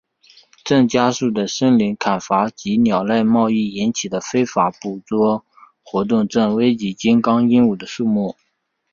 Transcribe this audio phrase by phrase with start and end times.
[0.63, 5.45] 正加速的森林砍伐及鸟类贸易引起的非法捕捉
[5.83, 8.35] 活动正危害金刚鹦鹉的数目。